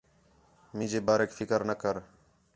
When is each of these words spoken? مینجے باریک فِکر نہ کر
مینجے 0.75 0.99
باریک 1.07 1.31
فِکر 1.37 1.59
نہ 1.69 1.75
کر 1.81 1.95